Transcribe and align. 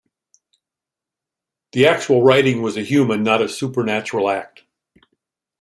The 1.73 1.85
actual 1.85 2.23
writing 2.23 2.63
was 2.63 2.75
a 2.75 2.81
human 2.81 3.21
not 3.21 3.39
a 3.39 3.47
supernatural 3.47 4.31
act. 4.31 4.63